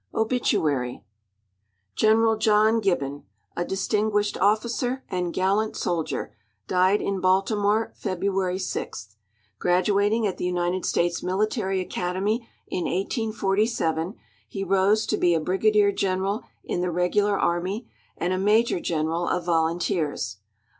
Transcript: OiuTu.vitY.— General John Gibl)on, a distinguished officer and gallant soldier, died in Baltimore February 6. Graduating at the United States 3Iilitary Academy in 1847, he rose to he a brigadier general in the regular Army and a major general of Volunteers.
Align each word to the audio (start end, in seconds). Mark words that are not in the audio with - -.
OiuTu.vitY.— 0.15 1.03
General 1.95 2.35
John 2.35 2.81
Gibl)on, 2.81 3.21
a 3.55 3.63
distinguished 3.63 4.35
officer 4.39 5.03
and 5.09 5.31
gallant 5.31 5.75
soldier, 5.77 6.33
died 6.67 7.03
in 7.03 7.19
Baltimore 7.21 7.93
February 7.95 8.57
6. 8.57 9.15
Graduating 9.59 10.25
at 10.25 10.37
the 10.39 10.43
United 10.45 10.87
States 10.87 11.21
3Iilitary 11.21 11.79
Academy 11.83 12.49
in 12.67 12.85
1847, 12.85 14.15
he 14.47 14.63
rose 14.63 15.05
to 15.05 15.19
he 15.19 15.35
a 15.35 15.39
brigadier 15.39 15.91
general 15.91 16.41
in 16.63 16.81
the 16.81 16.89
regular 16.89 17.37
Army 17.39 17.87
and 18.17 18.33
a 18.33 18.39
major 18.39 18.79
general 18.79 19.27
of 19.27 19.45
Volunteers. 19.45 20.37